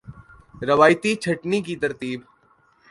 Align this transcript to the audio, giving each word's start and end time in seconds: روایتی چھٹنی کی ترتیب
روایتی 0.69 1.11
چھٹنی 1.23 1.59
کی 1.65 1.75
ترتیب 1.83 2.19